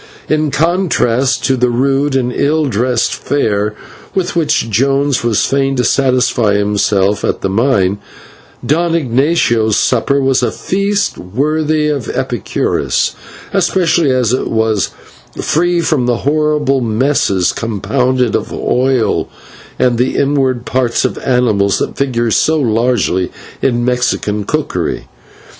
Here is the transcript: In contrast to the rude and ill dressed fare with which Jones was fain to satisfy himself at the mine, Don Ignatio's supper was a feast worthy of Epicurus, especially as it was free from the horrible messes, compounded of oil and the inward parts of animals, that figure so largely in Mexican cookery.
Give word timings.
In 0.27 0.49
contrast 0.49 1.45
to 1.45 1.55
the 1.55 1.69
rude 1.69 2.15
and 2.15 2.33
ill 2.33 2.65
dressed 2.65 3.13
fare 3.13 3.75
with 4.15 4.35
which 4.35 4.67
Jones 4.67 5.23
was 5.23 5.45
fain 5.45 5.75
to 5.75 5.83
satisfy 5.83 6.55
himself 6.55 7.23
at 7.23 7.41
the 7.41 7.49
mine, 7.51 7.99
Don 8.65 8.95
Ignatio's 8.95 9.77
supper 9.77 10.19
was 10.19 10.41
a 10.41 10.49
feast 10.51 11.19
worthy 11.19 11.87
of 11.87 12.09
Epicurus, 12.09 13.13
especially 13.53 14.09
as 14.09 14.33
it 14.33 14.47
was 14.49 14.89
free 15.39 15.81
from 15.81 16.07
the 16.07 16.17
horrible 16.25 16.81
messes, 16.81 17.53
compounded 17.53 18.33
of 18.35 18.51
oil 18.51 19.29
and 19.77 19.99
the 19.99 20.15
inward 20.15 20.65
parts 20.65 21.05
of 21.05 21.19
animals, 21.19 21.77
that 21.77 21.95
figure 21.95 22.31
so 22.31 22.59
largely 22.59 23.29
in 23.61 23.85
Mexican 23.85 24.45
cookery. 24.45 25.05